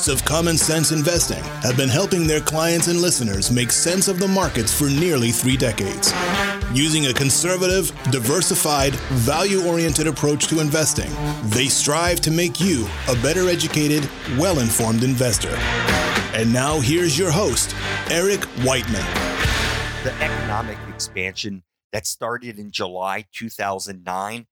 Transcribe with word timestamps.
hosts 0.00 0.08
of 0.08 0.24
Common 0.24 0.56
Sense 0.56 0.92
Investing 0.92 1.42
have 1.62 1.76
been 1.76 1.88
helping 1.88 2.26
their 2.26 2.40
clients 2.40 2.86
and 2.88 3.02
listeners 3.02 3.50
make 3.50 3.70
sense 3.70 4.08
of 4.08 4.18
the 4.18 4.26
markets 4.26 4.72
for 4.72 4.88
nearly 4.88 5.30
three 5.30 5.58
decades. 5.58 6.14
Using 6.72 7.06
a 7.06 7.12
conservative, 7.12 7.92
diversified, 8.10 8.94
value 9.28 9.66
oriented 9.66 10.06
approach 10.06 10.46
to 10.46 10.60
investing, 10.60 11.10
they 11.50 11.66
strive 11.66 12.20
to 12.20 12.30
make 12.30 12.60
you 12.60 12.88
a 13.08 13.14
better 13.16 13.50
educated, 13.50 14.08
well 14.38 14.60
informed 14.60 15.02
investor. 15.02 15.54
And 16.32 16.50
now 16.50 16.80
here's 16.80 17.18
your 17.18 17.30
host, 17.30 17.74
Eric 18.10 18.44
Whiteman. 18.64 19.04
The 20.02 20.14
economic 20.22 20.78
expansion 20.88 21.62
that 21.92 22.06
started 22.06 22.58
in 22.58 22.70
July 22.70 23.26
2009 23.34 24.46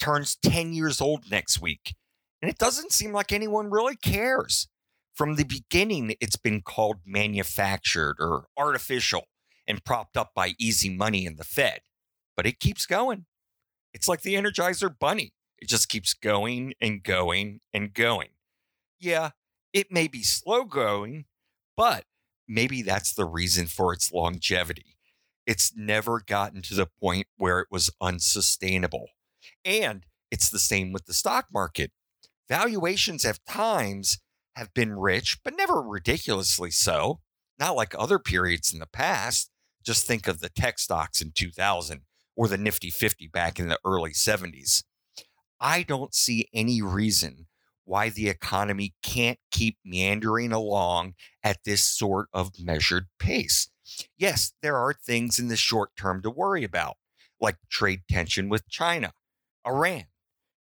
turns 0.00 0.36
10 0.42 0.72
years 0.72 1.02
old 1.02 1.30
next 1.30 1.60
week. 1.60 1.94
And 2.40 2.50
it 2.50 2.56
doesn't 2.56 2.92
seem 2.92 3.12
like 3.12 3.32
anyone 3.32 3.70
really 3.70 3.96
cares. 3.96 4.66
From 5.14 5.36
the 5.36 5.44
beginning, 5.44 6.14
it's 6.20 6.36
been 6.36 6.60
called 6.60 6.98
manufactured 7.06 8.16
or 8.18 8.46
artificial 8.56 9.28
and 9.66 9.84
propped 9.84 10.16
up 10.16 10.32
by 10.34 10.54
easy 10.58 10.90
money 10.90 11.26
and 11.26 11.38
the 11.38 11.44
Fed. 11.44 11.80
But 12.36 12.46
it 12.46 12.58
keeps 12.58 12.84
going. 12.84 13.26
It's 13.92 14.08
like 14.08 14.22
the 14.22 14.34
Energizer 14.34 14.92
Bunny. 14.98 15.32
It 15.58 15.68
just 15.68 15.88
keeps 15.88 16.14
going 16.14 16.74
and 16.80 17.02
going 17.02 17.60
and 17.72 17.94
going. 17.94 18.30
Yeah, 18.98 19.30
it 19.72 19.92
may 19.92 20.08
be 20.08 20.22
slow 20.22 20.64
going, 20.64 21.26
but 21.76 22.04
maybe 22.48 22.82
that's 22.82 23.14
the 23.14 23.24
reason 23.24 23.66
for 23.66 23.92
its 23.92 24.12
longevity. 24.12 24.96
It's 25.46 25.72
never 25.76 26.20
gotten 26.20 26.60
to 26.62 26.74
the 26.74 26.86
point 26.86 27.28
where 27.36 27.60
it 27.60 27.68
was 27.70 27.90
unsustainable. 28.00 29.10
And 29.64 30.06
it's 30.30 30.50
the 30.50 30.58
same 30.58 30.92
with 30.92 31.06
the 31.06 31.14
stock 31.14 31.46
market. 31.52 31.92
Valuations 32.48 33.22
have 33.22 33.44
times 33.44 34.18
have 34.56 34.72
been 34.74 34.94
rich, 34.94 35.38
but 35.44 35.56
never 35.56 35.82
ridiculously 35.82 36.70
so. 36.70 37.20
Not 37.58 37.76
like 37.76 37.94
other 37.96 38.18
periods 38.18 38.72
in 38.72 38.80
the 38.80 38.86
past. 38.86 39.50
Just 39.84 40.06
think 40.06 40.26
of 40.26 40.40
the 40.40 40.48
tech 40.48 40.78
stocks 40.78 41.20
in 41.20 41.32
2000 41.32 42.02
or 42.36 42.48
the 42.48 42.58
Nifty 42.58 42.90
50 42.90 43.28
back 43.28 43.58
in 43.58 43.68
the 43.68 43.78
early 43.84 44.12
70s. 44.12 44.82
I 45.60 45.82
don't 45.82 46.14
see 46.14 46.48
any 46.52 46.82
reason 46.82 47.46
why 47.84 48.08
the 48.08 48.28
economy 48.28 48.94
can't 49.02 49.38
keep 49.50 49.76
meandering 49.84 50.52
along 50.52 51.14
at 51.42 51.58
this 51.64 51.82
sort 51.82 52.28
of 52.32 52.52
measured 52.58 53.06
pace. 53.18 53.68
Yes, 54.16 54.52
there 54.62 54.76
are 54.76 54.94
things 54.94 55.38
in 55.38 55.48
the 55.48 55.56
short 55.56 55.90
term 55.96 56.22
to 56.22 56.30
worry 56.30 56.64
about, 56.64 56.96
like 57.40 57.56
trade 57.70 58.00
tension 58.10 58.48
with 58.48 58.68
China, 58.68 59.12
Iran, 59.66 60.04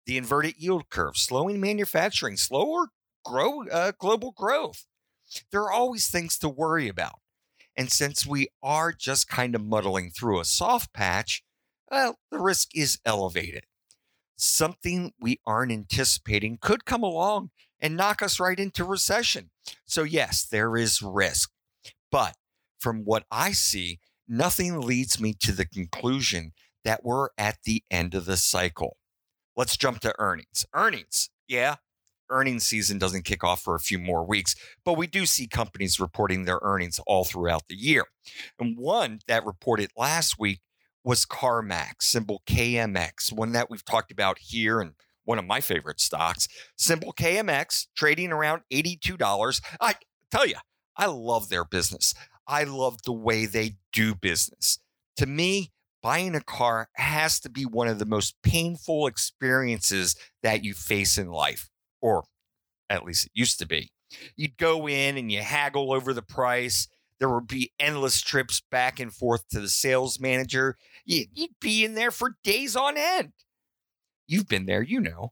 the 0.05 0.17
inverted 0.17 0.55
yield 0.57 0.89
curve, 0.89 1.15
slowing 1.15 1.61
manufacturing, 1.61 2.35
slower 2.35 2.87
grow, 3.23 3.67
uh, 3.67 3.91
global 3.97 4.31
growth. 4.31 4.85
There 5.51 5.63
are 5.63 5.71
always 5.71 6.09
things 6.09 6.37
to 6.39 6.49
worry 6.49 6.87
about. 6.87 7.19
And 7.75 7.91
since 7.91 8.25
we 8.25 8.49
are 8.61 8.91
just 8.91 9.27
kind 9.27 9.55
of 9.55 9.65
muddling 9.65 10.11
through 10.11 10.39
a 10.39 10.45
soft 10.45 10.93
patch, 10.93 11.43
well, 11.89 12.19
the 12.31 12.39
risk 12.39 12.69
is 12.75 12.99
elevated. 13.05 13.65
Something 14.35 15.13
we 15.19 15.39
aren't 15.45 15.71
anticipating 15.71 16.57
could 16.61 16.85
come 16.85 17.03
along 17.03 17.51
and 17.79 17.97
knock 17.97 18.21
us 18.21 18.39
right 18.39 18.59
into 18.59 18.83
recession. 18.83 19.49
So, 19.85 20.03
yes, 20.03 20.45
there 20.45 20.77
is 20.77 21.01
risk. 21.01 21.51
But 22.11 22.35
from 22.79 23.05
what 23.05 23.25
I 23.31 23.51
see, 23.51 23.99
nothing 24.27 24.81
leads 24.81 25.19
me 25.19 25.33
to 25.39 25.51
the 25.51 25.65
conclusion 25.65 26.53
that 26.83 27.03
we're 27.03 27.29
at 27.37 27.59
the 27.63 27.83
end 27.89 28.13
of 28.13 28.25
the 28.25 28.37
cycle. 28.37 28.97
Let's 29.55 29.77
jump 29.77 29.99
to 30.01 30.13
earnings. 30.19 30.65
Earnings, 30.73 31.29
yeah, 31.47 31.75
earnings 32.29 32.65
season 32.65 32.97
doesn't 32.97 33.25
kick 33.25 33.43
off 33.43 33.61
for 33.61 33.75
a 33.75 33.79
few 33.79 33.99
more 33.99 34.25
weeks, 34.25 34.55
but 34.83 34.97
we 34.97 35.07
do 35.07 35.25
see 35.25 35.47
companies 35.47 35.99
reporting 35.99 36.45
their 36.45 36.59
earnings 36.61 36.99
all 37.05 37.23
throughout 37.23 37.67
the 37.67 37.75
year. 37.75 38.05
And 38.59 38.77
one 38.77 39.19
that 39.27 39.45
reported 39.45 39.91
last 39.97 40.39
week 40.39 40.61
was 41.03 41.25
CarMax, 41.25 42.03
symbol 42.03 42.41
KMX, 42.47 43.31
one 43.31 43.51
that 43.51 43.69
we've 43.69 43.85
talked 43.85 44.11
about 44.11 44.39
here 44.39 44.79
and 44.79 44.93
one 45.25 45.39
of 45.39 45.45
my 45.45 45.61
favorite 45.61 46.01
stocks. 46.01 46.47
Symbol 46.77 47.13
KMX 47.13 47.87
trading 47.95 48.31
around 48.31 48.61
$82. 48.71 49.61
I 49.79 49.95
tell 50.31 50.45
you, 50.45 50.55
I 50.95 51.07
love 51.07 51.49
their 51.49 51.65
business. 51.65 52.13
I 52.47 52.63
love 52.63 53.03
the 53.03 53.13
way 53.13 53.45
they 53.45 53.75
do 53.91 54.15
business. 54.15 54.79
To 55.17 55.25
me, 55.25 55.71
buying 56.01 56.35
a 56.35 56.41
car 56.41 56.89
has 56.95 57.39
to 57.39 57.49
be 57.49 57.63
one 57.65 57.87
of 57.87 57.99
the 57.99 58.05
most 58.05 58.35
painful 58.43 59.07
experiences 59.07 60.15
that 60.41 60.63
you 60.63 60.73
face 60.73 61.17
in 61.17 61.29
life, 61.29 61.69
or 62.03 62.25
at 62.89 63.05
least 63.05 63.25
it 63.25 63.31
used 63.33 63.57
to 63.59 63.65
be. 63.65 63.91
You'd 64.35 64.57
go 64.57 64.87
in 64.87 65.17
and 65.17 65.31
you 65.31 65.41
haggle 65.41 65.93
over 65.93 66.13
the 66.13 66.21
price. 66.21 66.87
There 67.19 67.29
would 67.29 67.47
be 67.47 67.71
endless 67.79 68.21
trips 68.21 68.61
back 68.69 68.99
and 68.99 69.11
forth 69.11 69.47
to 69.49 69.61
the 69.61 69.69
sales 69.69 70.19
manager. 70.19 70.75
You'd 71.05 71.59
be 71.61 71.85
in 71.85 71.95
there 71.95 72.11
for 72.11 72.35
days 72.43 72.75
on 72.75 72.95
end. 72.97 73.31
You've 74.27 74.49
been 74.49 74.65
there, 74.65 74.83
you 74.83 74.99
know. 74.99 75.31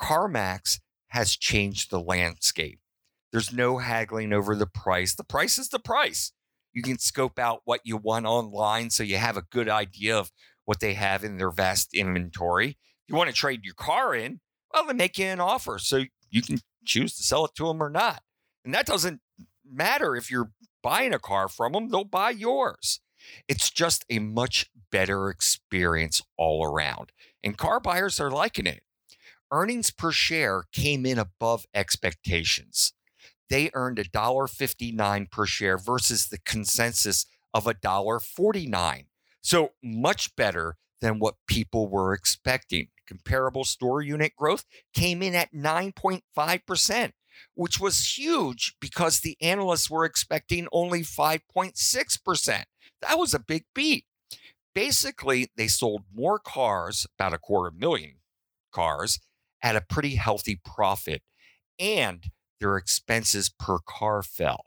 CarMax 0.00 0.80
has 1.08 1.36
changed 1.36 1.90
the 1.90 2.00
landscape. 2.00 2.80
There's 3.30 3.52
no 3.52 3.78
haggling 3.78 4.32
over 4.32 4.56
the 4.56 4.66
price. 4.66 5.14
The 5.14 5.24
price 5.24 5.58
is 5.58 5.68
the 5.68 5.78
price. 5.78 6.32
You 6.72 6.82
can 6.82 6.98
scope 6.98 7.38
out 7.38 7.60
what 7.64 7.80
you 7.84 7.96
want 7.98 8.26
online 8.26 8.90
so 8.90 9.02
you 9.02 9.18
have 9.18 9.36
a 9.36 9.46
good 9.50 9.68
idea 9.68 10.16
of 10.16 10.30
what 10.64 10.80
they 10.80 10.94
have 10.94 11.24
in 11.24 11.36
their 11.36 11.50
vast 11.50 11.92
inventory. 11.92 12.70
If 12.70 13.08
you 13.08 13.16
want 13.16 13.28
to 13.28 13.34
trade 13.34 13.64
your 13.64 13.74
car 13.74 14.14
in, 14.14 14.40
well, 14.72 14.86
they 14.86 14.92
make 14.92 15.18
you 15.18 15.26
an 15.26 15.40
offer 15.40 15.78
so 15.78 16.04
you 16.30 16.42
can 16.42 16.58
choose 16.84 17.16
to 17.16 17.22
sell 17.22 17.44
it 17.44 17.54
to 17.56 17.66
them 17.66 17.82
or 17.82 17.90
not. 17.90 18.22
And 18.64 18.74
that 18.74 18.86
doesn't 18.86 19.20
matter 19.64 20.16
if 20.16 20.30
you're 20.30 20.52
buying 20.82 21.12
a 21.12 21.18
car 21.18 21.48
from 21.48 21.72
them, 21.72 21.90
they'll 21.90 22.04
buy 22.04 22.30
yours. 22.30 23.00
It's 23.48 23.70
just 23.70 24.04
a 24.08 24.18
much 24.18 24.70
better 24.90 25.28
experience 25.28 26.22
all 26.36 26.64
around. 26.64 27.12
And 27.44 27.56
car 27.58 27.80
buyers 27.80 28.18
are 28.20 28.30
liking 28.30 28.66
it. 28.66 28.82
Earnings 29.52 29.90
per 29.90 30.12
share 30.12 30.64
came 30.72 31.04
in 31.04 31.18
above 31.18 31.66
expectations 31.74 32.92
they 33.50 33.70
earned 33.74 33.98
$1.59 33.98 35.30
per 35.30 35.44
share 35.44 35.76
versus 35.76 36.28
the 36.28 36.38
consensus 36.38 37.26
of 37.52 37.64
$1.49. 37.64 39.04
So 39.42 39.72
much 39.82 40.34
better 40.36 40.76
than 41.00 41.18
what 41.18 41.34
people 41.46 41.88
were 41.88 42.12
expecting. 42.12 42.88
Comparable 43.06 43.64
store 43.64 44.02
unit 44.02 44.34
growth 44.36 44.64
came 44.94 45.22
in 45.22 45.34
at 45.34 45.52
9.5%, 45.52 47.12
which 47.54 47.80
was 47.80 48.16
huge 48.16 48.74
because 48.80 49.20
the 49.20 49.36
analysts 49.40 49.90
were 49.90 50.04
expecting 50.04 50.68
only 50.72 51.00
5.6%. 51.00 52.62
That 53.02 53.18
was 53.18 53.34
a 53.34 53.40
big 53.40 53.64
beat. 53.74 54.04
Basically, 54.74 55.50
they 55.56 55.66
sold 55.66 56.04
more 56.14 56.38
cars, 56.38 57.06
about 57.18 57.34
a 57.34 57.38
quarter 57.38 57.74
million 57.76 58.16
cars, 58.72 59.18
at 59.62 59.76
a 59.76 59.80
pretty 59.80 60.14
healthy 60.14 60.60
profit. 60.64 61.22
And 61.78 62.26
their 62.60 62.76
expenses 62.76 63.48
per 63.48 63.78
car 63.78 64.22
fell. 64.22 64.66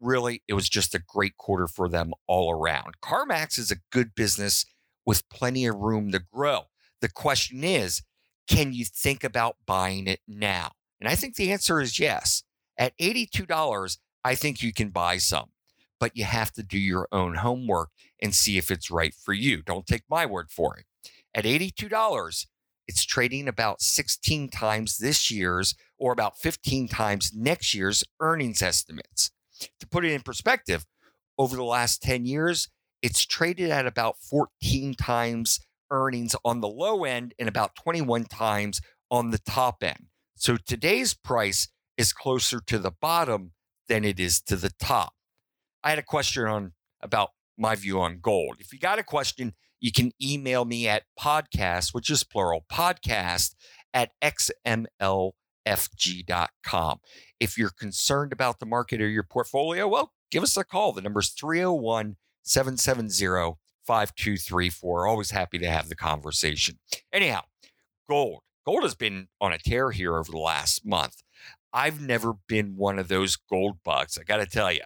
Really, 0.00 0.42
it 0.48 0.54
was 0.54 0.68
just 0.68 0.94
a 0.94 0.98
great 0.98 1.36
quarter 1.36 1.68
for 1.68 1.88
them 1.88 2.12
all 2.26 2.50
around. 2.50 2.94
CarMax 3.02 3.58
is 3.58 3.70
a 3.70 3.76
good 3.92 4.14
business 4.14 4.64
with 5.06 5.28
plenty 5.28 5.66
of 5.66 5.76
room 5.76 6.12
to 6.12 6.20
grow. 6.32 6.64
The 7.00 7.10
question 7.10 7.64
is, 7.64 8.02
can 8.48 8.72
you 8.72 8.84
think 8.84 9.24
about 9.24 9.56
buying 9.66 10.06
it 10.06 10.20
now? 10.26 10.72
And 11.00 11.08
I 11.08 11.14
think 11.14 11.36
the 11.36 11.52
answer 11.52 11.80
is 11.80 11.98
yes. 11.98 12.42
At 12.78 12.96
$82, 12.98 13.98
I 14.24 14.34
think 14.34 14.62
you 14.62 14.72
can 14.72 14.90
buy 14.90 15.18
some, 15.18 15.50
but 15.98 16.16
you 16.16 16.24
have 16.24 16.52
to 16.52 16.62
do 16.62 16.78
your 16.78 17.08
own 17.12 17.36
homework 17.36 17.90
and 18.20 18.34
see 18.34 18.58
if 18.58 18.70
it's 18.70 18.90
right 18.90 19.14
for 19.14 19.32
you. 19.32 19.62
Don't 19.62 19.86
take 19.86 20.02
my 20.08 20.26
word 20.26 20.50
for 20.50 20.76
it. 20.76 20.84
At 21.34 21.44
$82, 21.44 22.46
it's 22.88 23.04
trading 23.04 23.46
about 23.46 23.80
16 23.80 24.48
times 24.48 24.98
this 24.98 25.30
year's 25.30 25.74
or 25.96 26.12
about 26.12 26.38
15 26.38 26.88
times 26.88 27.30
next 27.34 27.72
year's 27.72 28.02
earnings 28.18 28.62
estimates. 28.62 29.30
To 29.78 29.86
put 29.86 30.04
it 30.04 30.12
in 30.12 30.22
perspective, 30.22 30.86
over 31.38 31.54
the 31.54 31.64
last 31.64 32.02
10 32.02 32.26
years, 32.26 32.68
it's 33.02 33.24
traded 33.24 33.70
at 33.70 33.86
about 33.86 34.16
14 34.18 34.94
times 34.94 35.60
earnings 35.90 36.36
on 36.44 36.60
the 36.60 36.68
low 36.68 37.04
end 37.04 37.34
and 37.38 37.48
about 37.48 37.74
21 37.76 38.24
times 38.24 38.80
on 39.10 39.30
the 39.30 39.38
top 39.38 39.82
end. 39.82 40.06
So 40.36 40.56
today's 40.56 41.14
price 41.14 41.68
is 41.96 42.12
closer 42.12 42.60
to 42.66 42.78
the 42.78 42.92
bottom 42.92 43.52
than 43.88 44.04
it 44.04 44.20
is 44.20 44.40
to 44.42 44.56
the 44.56 44.70
top. 44.78 45.12
I 45.82 45.90
had 45.90 45.98
a 45.98 46.02
question 46.02 46.44
on 46.44 46.72
about 47.02 47.30
my 47.58 47.74
view 47.74 48.00
on 48.00 48.20
gold. 48.20 48.56
If 48.58 48.72
you 48.72 48.78
got 48.78 48.98
a 48.98 49.02
question, 49.04 49.54
you 49.80 49.92
can 49.92 50.12
email 50.22 50.64
me 50.64 50.88
at 50.88 51.04
podcast, 51.18 51.92
which 51.92 52.10
is 52.10 52.22
plural, 52.24 52.64
podcast 52.70 53.54
at 53.92 54.12
xmlfg.com. 54.22 55.32
If 57.40 57.58
you're 57.58 57.70
concerned 57.70 58.32
about 58.32 58.60
the 58.60 58.66
market 58.66 59.00
or 59.00 59.08
your 59.08 59.22
portfolio, 59.24 59.88
well, 59.88 60.12
give 60.30 60.42
us 60.42 60.56
a 60.56 60.64
call. 60.64 60.92
The 60.92 61.02
number 61.02 61.20
is 61.20 61.30
301 61.30 62.16
770 62.42 63.58
5234. 63.86 65.06
Always 65.06 65.30
happy 65.30 65.58
to 65.58 65.68
have 65.70 65.88
the 65.88 65.96
conversation. 65.96 66.78
Anyhow, 67.12 67.42
gold. 68.08 68.42
Gold 68.66 68.82
has 68.82 68.94
been 68.94 69.28
on 69.40 69.52
a 69.52 69.58
tear 69.58 69.90
here 69.90 70.16
over 70.16 70.30
the 70.30 70.38
last 70.38 70.84
month. 70.86 71.22
I've 71.72 72.00
never 72.00 72.34
been 72.46 72.76
one 72.76 72.98
of 72.98 73.08
those 73.08 73.36
gold 73.36 73.78
bugs. 73.84 74.18
I 74.18 74.24
got 74.24 74.36
to 74.36 74.46
tell 74.46 74.70
you, 74.72 74.82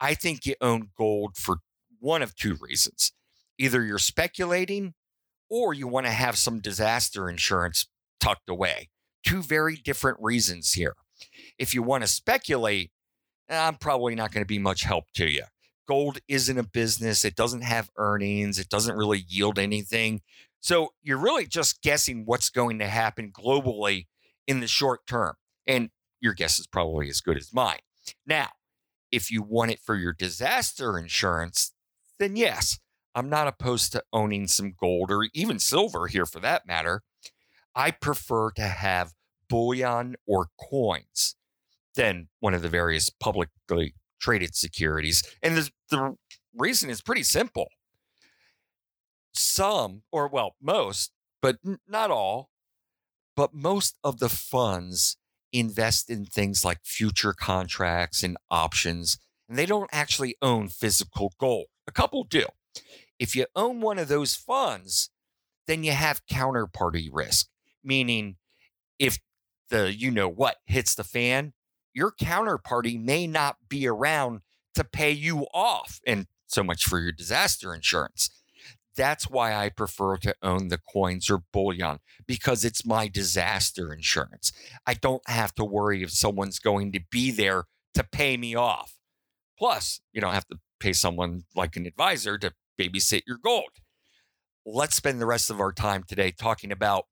I 0.00 0.14
think 0.14 0.46
you 0.46 0.54
own 0.60 0.90
gold 0.96 1.36
for 1.36 1.56
one 1.98 2.22
of 2.22 2.36
two 2.36 2.56
reasons. 2.60 3.12
Either 3.58 3.82
you're 3.82 3.98
speculating 3.98 4.94
or 5.50 5.74
you 5.74 5.88
want 5.88 6.06
to 6.06 6.12
have 6.12 6.38
some 6.38 6.60
disaster 6.60 7.28
insurance 7.28 7.86
tucked 8.20 8.48
away. 8.48 8.88
Two 9.26 9.42
very 9.42 9.76
different 9.76 10.18
reasons 10.20 10.74
here. 10.74 10.94
If 11.58 11.74
you 11.74 11.82
want 11.82 12.02
to 12.02 12.08
speculate, 12.08 12.92
I'm 13.48 13.76
probably 13.76 14.14
not 14.14 14.32
going 14.32 14.42
to 14.44 14.48
be 14.48 14.58
much 14.58 14.82
help 14.82 15.04
to 15.14 15.28
you. 15.28 15.44
Gold 15.88 16.18
isn't 16.28 16.58
a 16.58 16.62
business, 16.62 17.24
it 17.24 17.34
doesn't 17.34 17.62
have 17.62 17.90
earnings, 17.96 18.58
it 18.58 18.68
doesn't 18.68 18.96
really 18.96 19.24
yield 19.26 19.58
anything. 19.58 20.20
So 20.60 20.92
you're 21.02 21.18
really 21.18 21.46
just 21.46 21.82
guessing 21.82 22.24
what's 22.26 22.50
going 22.50 22.78
to 22.80 22.86
happen 22.88 23.32
globally 23.32 24.06
in 24.46 24.60
the 24.60 24.66
short 24.66 25.06
term. 25.06 25.34
And 25.66 25.90
your 26.20 26.34
guess 26.34 26.58
is 26.58 26.66
probably 26.66 27.08
as 27.08 27.20
good 27.20 27.36
as 27.36 27.54
mine. 27.54 27.78
Now, 28.26 28.48
if 29.10 29.30
you 29.30 29.42
want 29.42 29.70
it 29.70 29.80
for 29.80 29.96
your 29.96 30.12
disaster 30.12 30.98
insurance, 30.98 31.72
then 32.18 32.36
yes, 32.36 32.78
I'm 33.14 33.30
not 33.30 33.48
opposed 33.48 33.92
to 33.92 34.04
owning 34.12 34.46
some 34.46 34.74
gold 34.78 35.10
or 35.10 35.28
even 35.32 35.58
silver 35.58 36.06
here 36.06 36.26
for 36.26 36.40
that 36.40 36.66
matter. 36.66 37.02
I 37.74 37.92
prefer 37.92 38.50
to 38.52 38.62
have 38.62 39.14
bullion 39.48 40.16
or 40.26 40.48
coins 40.60 41.36
than 41.94 42.28
one 42.40 42.54
of 42.54 42.62
the 42.62 42.68
various 42.68 43.10
publicly 43.10 43.94
traded 44.20 44.54
securities. 44.54 45.22
And 45.42 45.56
the, 45.56 45.70
the 45.90 46.16
reason 46.56 46.90
is 46.90 47.00
pretty 47.00 47.22
simple. 47.22 47.68
Some, 49.34 50.02
or 50.10 50.28
well, 50.28 50.56
most, 50.60 51.12
but 51.40 51.58
not 51.86 52.10
all, 52.10 52.50
but 53.36 53.54
most 53.54 53.96
of 54.02 54.18
the 54.18 54.28
funds 54.28 55.16
invest 55.52 56.10
in 56.10 56.24
things 56.24 56.64
like 56.64 56.78
future 56.82 57.32
contracts 57.32 58.22
and 58.22 58.36
options, 58.50 59.18
and 59.48 59.56
they 59.56 59.66
don't 59.66 59.90
actually 59.92 60.36
own 60.42 60.68
physical 60.68 61.32
gold. 61.38 61.66
A 61.86 61.92
couple 61.92 62.24
do. 62.24 62.46
If 63.18 63.34
you 63.34 63.46
own 63.56 63.80
one 63.80 63.98
of 63.98 64.08
those 64.08 64.34
funds, 64.34 65.10
then 65.66 65.84
you 65.84 65.92
have 65.92 66.26
counterparty 66.26 67.08
risk, 67.12 67.48
meaning 67.82 68.36
if 68.98 69.18
the 69.70 69.94
you 69.94 70.10
know 70.10 70.28
what 70.28 70.56
hits 70.66 70.94
the 70.94 71.04
fan, 71.04 71.52
your 71.98 72.12
counterparty 72.12 73.02
may 73.02 73.26
not 73.26 73.56
be 73.68 73.88
around 73.88 74.40
to 74.76 74.84
pay 74.84 75.10
you 75.10 75.46
off. 75.52 76.00
And 76.06 76.26
so 76.46 76.62
much 76.62 76.84
for 76.84 77.00
your 77.00 77.10
disaster 77.10 77.74
insurance. 77.74 78.30
That's 78.96 79.28
why 79.28 79.52
I 79.52 79.68
prefer 79.68 80.16
to 80.18 80.34
own 80.40 80.68
the 80.68 80.78
coins 80.78 81.28
or 81.28 81.42
bullion 81.52 81.98
because 82.26 82.64
it's 82.64 82.86
my 82.86 83.08
disaster 83.08 83.92
insurance. 83.92 84.52
I 84.86 84.94
don't 84.94 85.28
have 85.28 85.54
to 85.56 85.64
worry 85.64 86.04
if 86.04 86.12
someone's 86.12 86.60
going 86.60 86.92
to 86.92 87.00
be 87.10 87.32
there 87.32 87.64
to 87.94 88.04
pay 88.04 88.36
me 88.36 88.54
off. 88.54 88.94
Plus, 89.58 90.00
you 90.12 90.20
don't 90.20 90.34
have 90.34 90.46
to 90.48 90.58
pay 90.78 90.92
someone 90.92 91.42
like 91.56 91.74
an 91.74 91.84
advisor 91.84 92.38
to 92.38 92.52
babysit 92.80 93.22
your 93.26 93.38
gold. 93.42 93.70
Let's 94.64 94.94
spend 94.94 95.20
the 95.20 95.26
rest 95.26 95.50
of 95.50 95.60
our 95.60 95.72
time 95.72 96.04
today 96.04 96.30
talking 96.30 96.70
about 96.70 97.06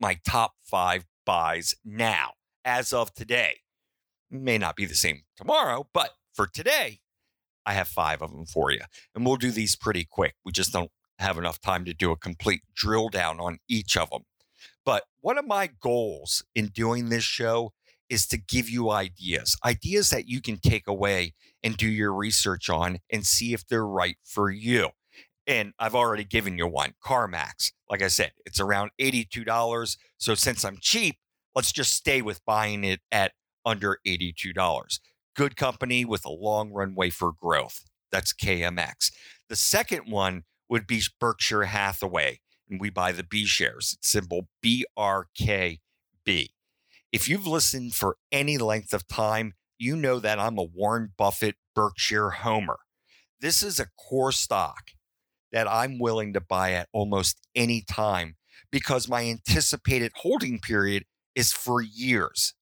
my 0.00 0.18
top 0.24 0.52
five 0.62 1.04
buys 1.26 1.74
now, 1.84 2.34
as 2.64 2.92
of 2.92 3.12
today. 3.12 3.56
May 4.34 4.58
not 4.58 4.76
be 4.76 4.84
the 4.84 4.94
same 4.94 5.22
tomorrow, 5.36 5.86
but 5.92 6.10
for 6.32 6.46
today, 6.46 7.00
I 7.64 7.72
have 7.74 7.88
five 7.88 8.20
of 8.20 8.32
them 8.32 8.46
for 8.46 8.70
you. 8.70 8.80
And 9.14 9.24
we'll 9.24 9.36
do 9.36 9.50
these 9.50 9.76
pretty 9.76 10.04
quick. 10.04 10.34
We 10.44 10.52
just 10.52 10.72
don't 10.72 10.90
have 11.18 11.38
enough 11.38 11.60
time 11.60 11.84
to 11.84 11.94
do 11.94 12.10
a 12.10 12.16
complete 12.16 12.62
drill 12.74 13.08
down 13.08 13.40
on 13.40 13.58
each 13.68 13.96
of 13.96 14.10
them. 14.10 14.22
But 14.84 15.04
one 15.20 15.38
of 15.38 15.46
my 15.46 15.70
goals 15.80 16.44
in 16.54 16.66
doing 16.68 17.08
this 17.08 17.24
show 17.24 17.72
is 18.10 18.26
to 18.28 18.36
give 18.36 18.68
you 18.68 18.90
ideas, 18.90 19.56
ideas 19.64 20.10
that 20.10 20.28
you 20.28 20.42
can 20.42 20.58
take 20.58 20.86
away 20.86 21.32
and 21.62 21.76
do 21.76 21.88
your 21.88 22.12
research 22.12 22.68
on 22.68 22.98
and 23.10 23.24
see 23.26 23.54
if 23.54 23.66
they're 23.66 23.86
right 23.86 24.16
for 24.24 24.50
you. 24.50 24.90
And 25.46 25.72
I've 25.78 25.94
already 25.94 26.24
given 26.24 26.58
you 26.58 26.66
one, 26.66 26.94
CarMax. 27.04 27.72
Like 27.88 28.02
I 28.02 28.08
said, 28.08 28.32
it's 28.44 28.60
around 28.60 28.90
$82. 29.00 29.96
So 30.18 30.34
since 30.34 30.64
I'm 30.64 30.78
cheap, 30.80 31.16
let's 31.54 31.72
just 31.72 31.94
stay 31.94 32.22
with 32.22 32.44
buying 32.44 32.84
it 32.84 33.00
at 33.12 33.32
under 33.64 33.98
$82. 34.06 35.00
Good 35.36 35.56
company 35.56 36.04
with 36.04 36.24
a 36.24 36.30
long 36.30 36.72
runway 36.72 37.10
for 37.10 37.32
growth. 37.32 37.84
That's 38.12 38.32
KMX. 38.32 39.10
The 39.48 39.56
second 39.56 40.10
one 40.10 40.44
would 40.68 40.86
be 40.86 41.02
Berkshire 41.20 41.64
Hathaway, 41.64 42.40
and 42.68 42.80
we 42.80 42.90
buy 42.90 43.12
the 43.12 43.24
B 43.24 43.44
shares. 43.44 43.96
It's 43.98 44.08
symbol 44.08 44.48
BRKB. 44.64 45.78
If 47.12 47.28
you've 47.28 47.46
listened 47.46 47.94
for 47.94 48.16
any 48.32 48.58
length 48.58 48.92
of 48.92 49.06
time, 49.06 49.54
you 49.78 49.96
know 49.96 50.18
that 50.20 50.38
I'm 50.38 50.58
a 50.58 50.64
Warren 50.64 51.12
Buffett 51.16 51.56
Berkshire 51.74 52.30
homer. 52.30 52.78
This 53.40 53.62
is 53.62 53.78
a 53.78 53.88
core 53.98 54.32
stock 54.32 54.92
that 55.52 55.68
I'm 55.68 55.98
willing 55.98 56.32
to 56.32 56.40
buy 56.40 56.72
at 56.72 56.88
almost 56.92 57.38
any 57.54 57.82
time 57.82 58.36
because 58.70 59.08
my 59.08 59.24
anticipated 59.24 60.12
holding 60.16 60.58
period 60.58 61.04
is 61.34 61.52
for 61.52 61.80
years. 61.80 62.54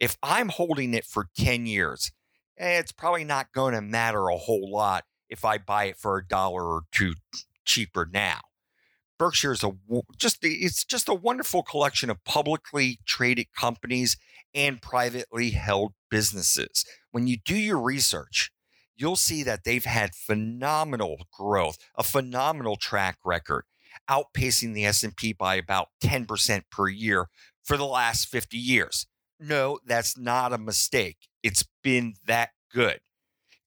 If 0.00 0.16
I'm 0.22 0.48
holding 0.48 0.94
it 0.94 1.04
for 1.04 1.26
10 1.36 1.66
years, 1.66 2.10
eh, 2.58 2.78
it's 2.78 2.92
probably 2.92 3.24
not 3.24 3.52
going 3.52 3.74
to 3.74 3.82
matter 3.82 4.28
a 4.28 4.36
whole 4.38 4.70
lot 4.70 5.04
if 5.28 5.44
I 5.44 5.58
buy 5.58 5.84
it 5.84 5.98
for 5.98 6.16
a 6.16 6.26
dollar 6.26 6.64
or 6.64 6.82
two 6.90 7.14
cheaper 7.64 8.08
now. 8.10 8.40
Berkshire 9.18 9.52
is 9.52 9.62
a 9.62 9.72
just 10.16 10.38
it's 10.40 10.82
just 10.82 11.06
a 11.06 11.14
wonderful 11.14 11.62
collection 11.62 12.08
of 12.08 12.24
publicly 12.24 12.98
traded 13.04 13.48
companies 13.54 14.16
and 14.54 14.80
privately 14.80 15.50
held 15.50 15.92
businesses. 16.10 16.86
When 17.10 17.26
you 17.26 17.36
do 17.36 17.54
your 17.54 17.78
research, 17.78 18.50
you'll 18.96 19.16
see 19.16 19.42
that 19.42 19.64
they've 19.64 19.84
had 19.84 20.14
phenomenal 20.14 21.26
growth, 21.36 21.76
a 21.96 22.02
phenomenal 22.02 22.76
track 22.76 23.18
record, 23.22 23.64
outpacing 24.08 24.72
the 24.72 24.86
S&P 24.86 25.34
by 25.34 25.56
about 25.56 25.88
10% 26.02 26.62
per 26.70 26.88
year 26.88 27.26
for 27.62 27.76
the 27.76 27.84
last 27.86 28.26
50 28.26 28.56
years. 28.56 29.06
No, 29.40 29.78
that's 29.86 30.18
not 30.18 30.52
a 30.52 30.58
mistake. 30.58 31.16
It's 31.42 31.64
been 31.82 32.14
that 32.26 32.50
good. 32.72 33.00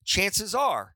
Chances 0.05 0.53
are 0.53 0.95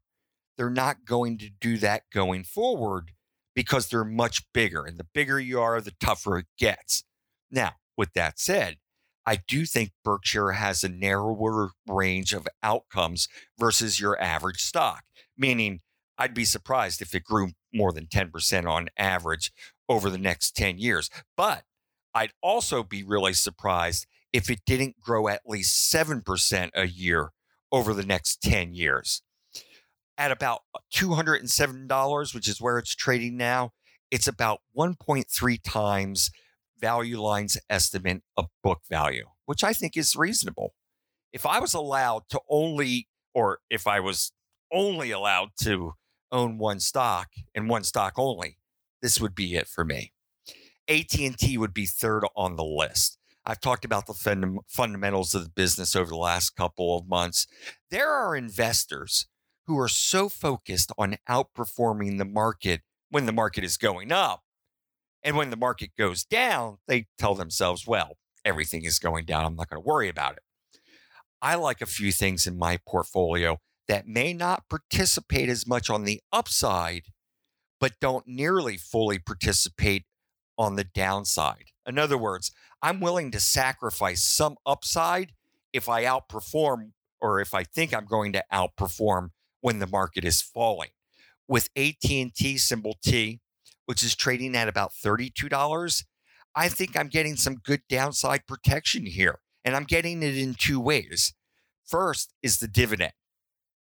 they're 0.57 0.69
not 0.69 1.05
going 1.05 1.37
to 1.39 1.49
do 1.49 1.77
that 1.77 2.03
going 2.13 2.43
forward 2.43 3.11
because 3.55 3.87
they're 3.87 4.05
much 4.05 4.43
bigger. 4.53 4.85
And 4.85 4.99
the 4.99 5.07
bigger 5.13 5.39
you 5.39 5.59
are, 5.59 5.81
the 5.81 5.93
tougher 5.99 6.37
it 6.39 6.45
gets. 6.59 7.03
Now, 7.49 7.73
with 7.97 8.13
that 8.13 8.39
said, 8.39 8.77
I 9.25 9.39
do 9.47 9.65
think 9.65 9.91
Berkshire 10.03 10.51
has 10.51 10.83
a 10.83 10.89
narrower 10.89 11.71
range 11.87 12.33
of 12.33 12.47
outcomes 12.63 13.27
versus 13.59 13.99
your 13.99 14.19
average 14.21 14.61
stock, 14.61 15.03
meaning 15.37 15.81
I'd 16.17 16.33
be 16.33 16.45
surprised 16.45 17.01
if 17.01 17.13
it 17.13 17.23
grew 17.23 17.49
more 17.73 17.91
than 17.91 18.05
10% 18.05 18.69
on 18.69 18.89
average 18.97 19.51
over 19.89 20.09
the 20.09 20.17
next 20.17 20.55
10 20.55 20.77
years. 20.77 21.09
But 21.35 21.63
I'd 22.13 22.31
also 22.41 22.83
be 22.83 23.03
really 23.03 23.33
surprised 23.33 24.07
if 24.37 24.51
it 24.51 24.61
didn't 24.67 25.01
grow 25.01 25.27
at 25.27 25.41
least 25.47 25.91
7% 25.91 26.69
a 26.75 26.87
year 26.87 27.31
over 27.71 27.91
the 27.91 28.05
next 28.05 28.39
10 28.43 28.75
years 28.75 29.23
at 30.15 30.31
about 30.31 30.59
uh, 30.75 30.79
$207, 30.93 32.35
which 32.35 32.47
is 32.47 32.61
where 32.61 32.77
it's 32.77 32.93
trading 32.93 33.35
now, 33.35 33.71
it's 34.11 34.27
about 34.27 34.59
1.3 34.77 35.59
times 35.63 36.29
Value 36.79 37.19
Line's 37.19 37.57
estimate 37.67 38.21
of 38.37 38.45
book 38.61 38.81
value, 38.87 39.25
which 39.47 39.63
I 39.63 39.73
think 39.73 39.97
is 39.97 40.15
reasonable. 40.15 40.75
If 41.33 41.47
I 41.47 41.59
was 41.59 41.73
allowed 41.73 42.29
to 42.29 42.39
only, 42.47 43.07
or 43.33 43.57
if 43.71 43.87
I 43.87 43.99
was 43.99 44.31
only 44.71 45.09
allowed 45.09 45.49
to 45.63 45.93
own 46.31 46.59
one 46.59 46.79
stock 46.79 47.29
and 47.55 47.69
one 47.69 47.83
stock 47.83 48.13
only, 48.17 48.59
this 49.01 49.19
would 49.19 49.33
be 49.33 49.55
it 49.55 49.67
for 49.67 49.83
me. 49.83 50.13
AT&T 50.87 51.57
would 51.57 51.73
be 51.73 51.87
third 51.87 52.23
on 52.35 52.55
the 52.55 52.63
list. 52.63 53.16
I've 53.49 53.61
talked 53.61 53.85
about 53.85 54.07
the 54.07 54.13
fund- 54.13 54.59
fundamentals 54.67 55.33
of 55.33 55.45
the 55.45 55.49
business 55.49 55.95
over 55.95 56.09
the 56.09 56.17
last 56.17 56.57
couple 56.57 56.97
of 56.97 57.07
months. 57.07 57.47
There 57.89 58.11
are 58.11 58.35
investors 58.35 59.25
who 59.67 59.79
are 59.79 59.87
so 59.87 60.27
focused 60.27 60.91
on 60.97 61.15
outperforming 61.29 62.17
the 62.17 62.25
market 62.25 62.81
when 63.09 63.25
the 63.25 63.31
market 63.31 63.63
is 63.63 63.77
going 63.77 64.11
up. 64.11 64.43
And 65.23 65.37
when 65.37 65.49
the 65.49 65.55
market 65.55 65.91
goes 65.97 66.25
down, 66.25 66.79
they 66.89 67.07
tell 67.17 67.35
themselves, 67.35 67.87
well, 67.87 68.17
everything 68.43 68.83
is 68.83 68.99
going 68.99 69.23
down. 69.23 69.45
I'm 69.45 69.55
not 69.55 69.69
going 69.69 69.81
to 69.81 69.87
worry 69.87 70.09
about 70.09 70.33
it. 70.33 70.43
I 71.41 71.55
like 71.55 71.81
a 71.81 71.85
few 71.85 72.11
things 72.11 72.47
in 72.47 72.57
my 72.57 72.79
portfolio 72.85 73.59
that 73.87 74.07
may 74.07 74.33
not 74.33 74.67
participate 74.69 75.47
as 75.47 75.65
much 75.65 75.89
on 75.89 76.03
the 76.03 76.19
upside, 76.33 77.03
but 77.79 77.93
don't 78.01 78.27
nearly 78.27 78.75
fully 78.75 79.19
participate 79.19 80.03
on 80.57 80.75
the 80.75 80.83
downside. 80.83 81.71
In 81.87 81.97
other 81.97 82.17
words, 82.17 82.51
I'm 82.81 82.99
willing 82.99 83.31
to 83.31 83.39
sacrifice 83.39 84.21
some 84.21 84.57
upside 84.65 85.31
if 85.71 85.87
I 85.87 86.03
outperform 86.03 86.91
or 87.21 87.39
if 87.39 87.53
I 87.53 87.63
think 87.63 87.93
I'm 87.93 88.05
going 88.05 88.33
to 88.33 88.43
outperform 88.51 89.29
when 89.61 89.79
the 89.79 89.87
market 89.87 90.25
is 90.25 90.41
falling. 90.41 90.89
With 91.47 91.69
AT&T 91.77 92.57
symbol 92.57 92.97
T, 93.01 93.39
which 93.85 94.03
is 94.03 94.15
trading 94.15 94.55
at 94.55 94.67
about 94.67 94.91
$32, 94.91 96.03
I 96.53 96.69
think 96.69 96.97
I'm 96.97 97.07
getting 97.07 97.37
some 97.37 97.55
good 97.55 97.81
downside 97.87 98.45
protection 98.47 99.05
here. 99.05 99.39
And 99.63 99.75
I'm 99.75 99.85
getting 99.85 100.23
it 100.23 100.37
in 100.37 100.53
two 100.53 100.79
ways. 100.79 101.33
First 101.85 102.33
is 102.43 102.57
the 102.59 102.67
dividend. 102.67 103.13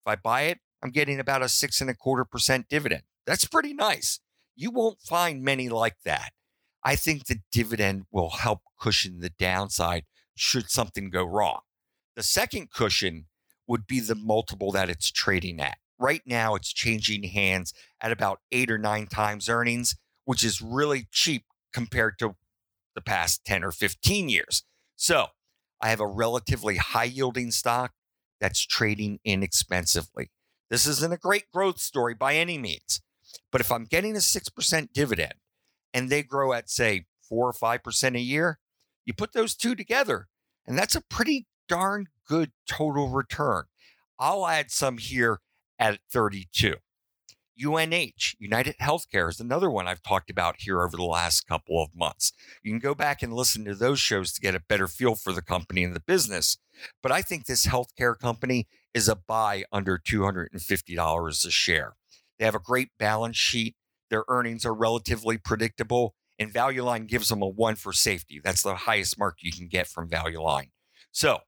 If 0.05 0.11
I 0.11 0.15
buy 0.15 0.43
it, 0.43 0.59
I'm 0.81 0.91
getting 0.91 1.19
about 1.19 1.41
a 1.41 1.49
six 1.49 1.79
and 1.81 1.89
a 1.89 1.93
quarter 1.93 2.25
percent 2.25 2.67
dividend. 2.69 3.03
That's 3.25 3.45
pretty 3.45 3.73
nice. 3.73 4.19
You 4.55 4.71
won't 4.71 4.99
find 5.01 5.41
many 5.41 5.69
like 5.69 5.95
that. 6.03 6.33
I 6.83 6.95
think 6.95 7.25
the 7.25 7.39
dividend 7.51 8.05
will 8.11 8.31
help 8.31 8.61
cushion 8.79 9.19
the 9.19 9.29
downside 9.29 10.03
should 10.35 10.69
something 10.69 11.09
go 11.09 11.23
wrong. 11.23 11.61
The 12.15 12.23
second 12.23 12.71
cushion 12.71 13.25
would 13.67 13.87
be 13.87 13.99
the 13.99 14.15
multiple 14.15 14.71
that 14.71 14.89
it's 14.89 15.11
trading 15.11 15.59
at. 15.59 15.77
Right 15.97 16.21
now, 16.25 16.55
it's 16.55 16.73
changing 16.73 17.23
hands 17.23 17.73
at 18.01 18.11
about 18.11 18.39
eight 18.51 18.69
or 18.69 18.77
nine 18.77 19.07
times 19.07 19.47
earnings, 19.47 19.95
which 20.25 20.43
is 20.43 20.61
really 20.61 21.07
cheap 21.11 21.45
compared 21.71 22.19
to 22.19 22.35
the 22.95 23.01
past 23.01 23.45
10 23.45 23.63
or 23.63 23.71
15 23.71 24.29
years. 24.29 24.63
So 24.95 25.27
I 25.79 25.89
have 25.89 25.99
a 25.99 26.07
relatively 26.07 26.77
high 26.77 27.05
yielding 27.05 27.51
stock 27.51 27.93
that's 28.39 28.65
trading 28.65 29.19
inexpensively. 29.23 30.29
This 30.69 30.85
isn't 30.85 31.13
a 31.13 31.17
great 31.17 31.45
growth 31.53 31.79
story 31.79 32.13
by 32.13 32.35
any 32.35 32.57
means. 32.57 33.01
But 33.51 33.61
if 33.61 33.71
I'm 33.71 33.85
getting 33.85 34.15
a 34.15 34.19
6% 34.19 34.93
dividend 34.93 35.33
and 35.93 36.09
they 36.09 36.23
grow 36.23 36.53
at, 36.53 36.69
say, 36.69 37.05
4 37.27 37.47
or 37.47 37.53
5% 37.53 38.15
a 38.15 38.19
year, 38.19 38.59
you 39.05 39.13
put 39.13 39.33
those 39.33 39.55
two 39.55 39.75
together, 39.75 40.27
and 40.65 40.77
that's 40.77 40.95
a 40.95 41.01
pretty 41.01 41.45
darn 41.67 42.07
good 42.27 42.51
total 42.67 43.09
return. 43.09 43.65
I'll 44.19 44.47
add 44.47 44.71
some 44.71 44.97
here 44.97 45.41
at 45.79 45.99
32. 46.11 46.75
UNH, 47.63 48.35
United 48.39 48.77
Healthcare, 48.81 49.29
is 49.29 49.39
another 49.39 49.69
one 49.69 49.87
I've 49.87 50.01
talked 50.01 50.29
about 50.29 50.55
here 50.59 50.81
over 50.81 50.97
the 50.97 51.03
last 51.03 51.47
couple 51.47 51.81
of 51.81 51.95
months. 51.95 52.33
You 52.63 52.71
can 52.71 52.79
go 52.79 52.95
back 52.95 53.21
and 53.21 53.33
listen 53.33 53.63
to 53.65 53.75
those 53.75 53.99
shows 53.99 54.33
to 54.33 54.41
get 54.41 54.55
a 54.55 54.59
better 54.59 54.87
feel 54.87 55.15
for 55.15 55.33
the 55.33 55.41
company 55.41 55.83
and 55.83 55.95
the 55.95 55.99
business. 55.99 56.57
But 57.01 57.11
I 57.11 57.21
think 57.21 57.45
this 57.45 57.67
healthcare 57.67 58.17
company 58.17 58.67
is 58.93 59.07
a 59.07 59.15
buy 59.15 59.65
under 59.71 59.99
$250 59.99 61.45
a 61.45 61.51
share. 61.51 61.93
They 62.39 62.45
have 62.45 62.55
a 62.55 62.59
great 62.59 62.89
balance 62.97 63.37
sheet. 63.37 63.75
Their 64.13 64.25
earnings 64.27 64.63
are 64.63 64.75
relatively 64.75 65.39
predictable, 65.39 66.13
and 66.37 66.53
Value 66.53 66.83
Line 66.83 67.07
gives 67.07 67.29
them 67.29 67.41
a 67.41 67.47
one 67.47 67.73
for 67.73 67.91
safety. 67.91 68.39
That's 68.43 68.61
the 68.61 68.75
highest 68.75 69.17
mark 69.17 69.37
you 69.41 69.51
can 69.51 69.67
get 69.67 69.87
from 69.87 70.07
Value 70.07 70.39
Line. 70.39 70.69
So 71.11 71.39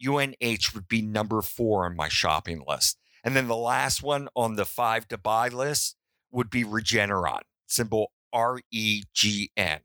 UNH 0.00 0.72
would 0.72 0.86
be 0.86 1.02
number 1.02 1.42
four 1.42 1.84
on 1.84 1.96
my 1.96 2.06
shopping 2.06 2.62
list. 2.64 3.00
And 3.24 3.34
then 3.34 3.48
the 3.48 3.56
last 3.56 4.04
one 4.04 4.28
on 4.36 4.54
the 4.54 4.64
five 4.64 5.08
to 5.08 5.18
buy 5.18 5.48
list 5.48 5.96
would 6.30 6.48
be 6.48 6.62
Regeneron, 6.62 7.40
symbol 7.66 8.12
R 8.32 8.60
E 8.70 9.02
G 9.12 9.50
N. 9.56 9.80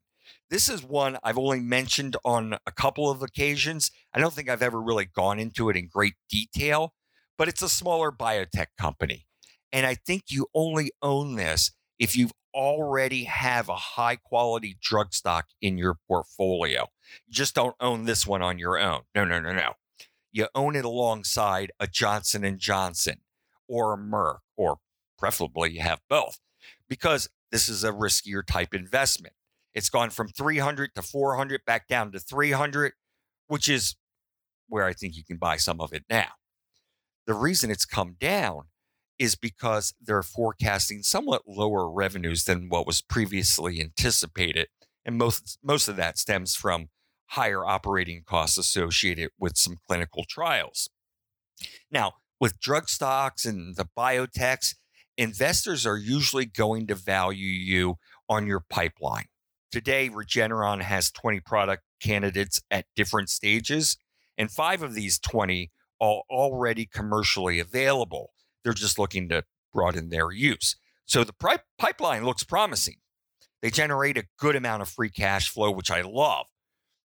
This 0.51 0.69
is 0.69 0.83
one 0.83 1.17
I've 1.23 1.39
only 1.39 1.59
mentioned 1.59 2.17
on 2.23 2.59
a 2.67 2.71
couple 2.71 3.09
of 3.09 3.23
occasions. 3.23 3.89
I 4.13 4.19
don't 4.19 4.35
think 4.35 4.47
I've 4.47 4.61
ever 4.61 4.79
really 4.79 5.05
gone 5.05 5.39
into 5.39 5.71
it 5.71 5.75
in 5.75 5.87
great 5.87 6.13
detail, 6.29 6.93
but 7.35 7.47
it's 7.47 7.63
a 7.63 7.67
smaller 7.67 8.11
biotech 8.11 8.67
company. 8.77 9.25
And 9.73 9.87
I 9.87 9.95
think 9.95 10.25
you 10.29 10.45
only 10.53 10.91
own 11.01 11.33
this 11.33 11.71
if 11.99 12.15
you 12.15 12.29
already 12.57 13.25
have 13.25 13.69
a 13.69 13.75
high 13.75 14.15
quality 14.15 14.77
drug 14.81 15.13
stock 15.13 15.45
in 15.61 15.77
your 15.77 15.95
portfolio. 16.07 16.87
You 17.27 17.33
just 17.33 17.53
don't 17.53 17.75
own 17.79 18.05
this 18.05 18.25
one 18.25 18.41
on 18.41 18.57
your 18.57 18.79
own. 18.79 19.01
No, 19.13 19.23
no, 19.23 19.39
no, 19.39 19.53
no. 19.53 19.73
You 20.31 20.47
own 20.55 20.75
it 20.75 20.83
alongside 20.83 21.71
a 21.79 21.85
Johnson 21.87 22.43
and 22.43 22.57
Johnson 22.57 23.21
or 23.67 23.93
a 23.93 23.97
Merck, 23.97 24.39
or 24.55 24.77
preferably 25.19 25.71
you 25.71 25.81
have 25.81 25.99
both, 26.09 26.39
because 26.89 27.29
this 27.51 27.69
is 27.69 27.83
a 27.83 27.91
riskier 27.91 28.45
type 28.45 28.73
investment. 28.73 29.35
It's 29.73 29.89
gone 29.89 30.09
from 30.09 30.29
300 30.29 30.95
to 30.95 31.01
400 31.03 31.61
back 31.65 31.87
down 31.87 32.11
to 32.13 32.19
300, 32.19 32.93
which 33.47 33.69
is 33.69 33.95
where 34.67 34.85
I 34.85 34.93
think 34.93 35.15
you 35.15 35.23
can 35.23 35.37
buy 35.37 35.57
some 35.57 35.79
of 35.79 35.93
it 35.93 36.05
now. 36.09 36.29
The 37.27 37.35
reason 37.35 37.69
it's 37.69 37.85
come 37.85 38.15
down 38.19 38.63
is 39.19 39.35
because 39.35 39.93
they're 40.01 40.23
forecasting 40.23 41.03
somewhat 41.03 41.43
lower 41.47 41.89
revenues 41.89 42.43
than 42.43 42.69
what 42.69 42.85
was 42.85 43.01
previously 43.01 43.81
anticipated. 43.81 44.67
And 45.05 45.17
most, 45.17 45.57
most 45.63 45.87
of 45.87 45.95
that 45.95 46.17
stems 46.17 46.55
from 46.55 46.89
higher 47.27 47.65
operating 47.65 48.23
costs 48.25 48.57
associated 48.57 49.29
with 49.39 49.57
some 49.57 49.77
clinical 49.87 50.23
trials. 50.27 50.89
Now, 51.91 52.13
with 52.39 52.59
drug 52.59 52.89
stocks 52.89 53.45
and 53.45 53.75
the 53.75 53.87
biotechs, 53.97 54.75
investors 55.17 55.85
are 55.85 55.97
usually 55.97 56.45
going 56.45 56.87
to 56.87 56.95
value 56.95 57.49
you 57.49 57.95
on 58.29 58.45
your 58.47 58.63
pipeline. 58.69 59.25
Today, 59.71 60.09
Regeneron 60.09 60.81
has 60.81 61.11
20 61.11 61.39
product 61.41 61.83
candidates 62.01 62.61
at 62.69 62.85
different 62.95 63.29
stages, 63.29 63.97
and 64.37 64.51
five 64.51 64.83
of 64.83 64.93
these 64.93 65.19
20 65.19 65.71
are 65.99 66.21
already 66.29 66.85
commercially 66.85 67.59
available. 67.59 68.31
They're 68.67 68.73
just 68.73 68.99
looking 68.99 69.29
to 69.29 69.45
broaden 69.73 70.09
their 70.09 70.29
use. 70.29 70.75
So 71.05 71.23
the 71.23 71.31
pri- 71.31 71.59
pipeline 71.77 72.25
looks 72.25 72.43
promising. 72.43 72.95
They 73.61 73.69
generate 73.69 74.17
a 74.17 74.27
good 74.37 74.57
amount 74.57 74.81
of 74.81 74.89
free 74.89 75.09
cash 75.09 75.47
flow, 75.47 75.71
which 75.71 75.89
I 75.89 76.01
love. 76.01 76.47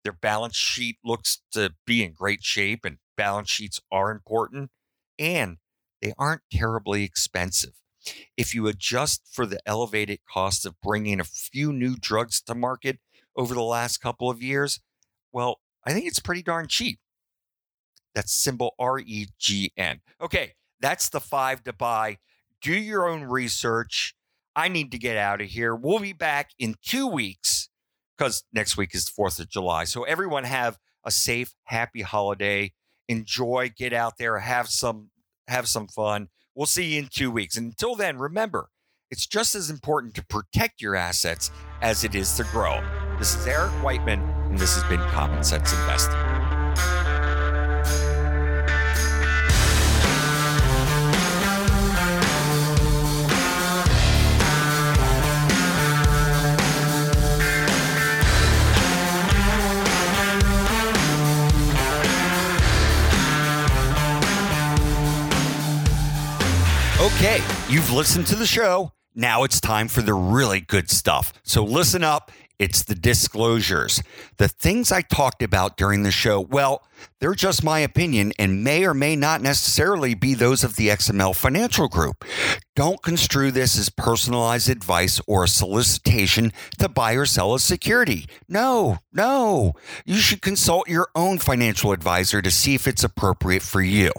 Their 0.03 0.15
balance 0.15 0.57
sheet 0.57 0.97
looks 1.05 1.43
to 1.53 1.75
be 1.87 2.03
in 2.03 2.15
great 2.15 2.43
shape, 2.43 2.87
and 2.87 2.97
balance 3.15 3.51
sheets 3.51 3.79
are 3.93 4.11
important 4.11 4.71
and 5.19 5.59
they 6.01 6.15
aren't 6.17 6.41
terribly 6.51 7.05
expensive. 7.05 7.75
If 8.39 8.55
you 8.55 8.67
adjust 8.67 9.29
for 9.31 9.45
the 9.45 9.61
elevated 9.67 10.21
cost 10.33 10.65
of 10.65 10.81
bringing 10.81 11.21
a 11.21 11.25
few 11.25 11.75
new 11.75 11.95
drugs 11.95 12.41
to 12.41 12.55
market 12.55 13.01
over 13.37 13.53
the 13.53 13.63
last 13.63 13.99
couple 13.99 14.31
of 14.31 14.43
years, 14.43 14.81
well, 15.31 15.61
I 15.87 15.93
think 15.93 16.07
it's 16.07 16.21
pretty 16.21 16.43
darn 16.43 16.69
cheap. 16.69 17.01
That's 18.15 18.33
symbol 18.33 18.75
R 18.79 18.99
E 18.99 19.27
G 19.39 19.75
N. 19.77 20.01
Okay, 20.23 20.55
that's 20.81 21.09
the 21.09 21.21
five 21.21 21.63
to 21.65 21.73
buy. 21.73 22.19
Do 22.63 22.73
your 22.73 23.09
own 23.09 23.25
research. 23.25 24.15
I 24.57 24.69
need 24.69 24.91
to 24.93 24.99
get 24.99 25.17
out 25.17 25.41
of 25.41 25.49
here. 25.49 25.75
We'll 25.75 26.01
be 26.01 26.13
back 26.13 26.51
in 26.59 26.75
two 26.85 27.07
weeks 27.07 27.69
because 28.19 28.45
next 28.53 28.77
week 28.77 28.95
is 28.95 29.07
the 29.07 29.13
4th 29.13 29.41
of 29.41 29.49
July. 29.49 29.85
So, 29.85 30.03
everyone 30.03 30.45
have 30.45 30.77
a 31.05 31.11
safe, 31.11 31.55
happy 31.65 32.03
holiday 32.03 32.73
enjoy, 33.11 33.73
get 33.77 33.93
out 33.93 34.17
there, 34.19 34.39
have 34.39 34.69
some 34.69 35.11
have 35.49 35.69
some 35.69 35.89
fun. 35.89 36.29
We'll 36.55 36.67
see 36.67 36.95
you 36.95 37.01
in 37.01 37.09
2 37.09 37.31
weeks. 37.31 37.57
And 37.57 37.67
until 37.67 37.97
then, 37.97 38.19
remember, 38.19 38.69
it's 39.11 39.27
just 39.27 39.55
as 39.55 39.69
important 39.69 40.15
to 40.15 40.25
protect 40.27 40.81
your 40.81 40.95
assets 40.95 41.51
as 41.83 42.05
it 42.05 42.15
is 42.15 42.35
to 42.37 42.45
grow. 42.45 42.81
This 43.19 43.35
is 43.35 43.47
Eric 43.47 43.73
Whiteman 43.83 44.21
and 44.21 44.59
this 44.59 44.75
has 44.81 44.85
been 44.85 45.01
Common 45.11 45.43
Sense 45.43 45.73
Investing. 45.73 46.40
Okay, 67.23 67.43
you've 67.69 67.93
listened 67.93 68.27
to 68.29 68.35
the 68.35 68.47
show. 68.47 68.93
Now 69.15 69.45
it's 69.45 69.61
time 69.61 69.89
for 69.89 70.01
the 70.01 70.15
really 70.15 70.59
good 70.59 70.89
stuff. 70.89 71.35
So 71.43 71.63
listen 71.63 72.03
up. 72.03 72.33
It's 72.59 72.83
the 72.83 72.95
disclosures. 72.95 74.03
The 74.39 74.49
things 74.49 74.91
I 74.91 75.03
talked 75.03 75.43
about 75.43 75.77
during 75.77 76.03
the 76.03 76.13
show, 76.13 76.41
well, 76.41 76.83
they're 77.21 77.35
just 77.35 77.63
my 77.63 77.81
opinion 77.81 78.33
and 78.39 78.65
may 78.65 78.85
or 78.85 78.95
may 78.95 79.15
not 79.15 79.43
necessarily 79.43 80.15
be 80.15 80.35
those 80.35 80.65
of 80.65 80.77
the 80.77 80.89
XML 80.89 81.37
Financial 81.37 81.89
Group. 81.89 82.25
Don't 82.75 83.03
construe 83.03 83.51
this 83.51 83.79
as 83.79 83.91
personalized 83.91 84.71
advice 84.71 85.21
or 85.27 85.45
a 85.45 85.49
solicitation 85.49 86.51
to 86.79 86.89
buy 86.89 87.13
or 87.13 87.27
sell 87.27 87.53
a 87.55 87.61
security. 87.61 88.27
No, 88.49 88.99
no. 89.13 89.75
You 90.07 90.15
should 90.15 90.41
consult 90.41 90.89
your 90.89 91.09
own 91.15 91.39
financial 91.39 91.93
advisor 91.93 92.41
to 92.41 92.51
see 92.51 92.75
if 92.75 92.89
it's 92.89 93.05
appropriate 93.05 93.63
for 93.63 93.83
you. 93.83 94.13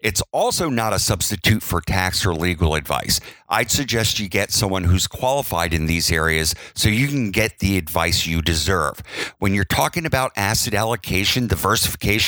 It's 0.00 0.22
also 0.32 0.68
not 0.68 0.92
a 0.92 0.98
substitute 0.98 1.62
for 1.62 1.80
tax 1.80 2.26
or 2.26 2.34
legal 2.34 2.74
advice. 2.74 3.20
I'd 3.48 3.70
suggest 3.70 4.18
you 4.18 4.28
get 4.28 4.50
someone 4.50 4.84
who's 4.84 5.06
qualified 5.06 5.72
in 5.72 5.86
these 5.86 6.12
areas 6.12 6.54
so 6.74 6.90
you 6.90 7.08
can 7.08 7.30
get 7.30 7.60
the 7.60 7.78
advice 7.78 8.26
you 8.26 8.42
deserve. 8.42 9.00
When 9.38 9.54
you're 9.54 9.64
talking 9.64 10.04
about 10.04 10.32
asset 10.36 10.74
allocation, 10.74 11.46
diversification, 11.46 12.27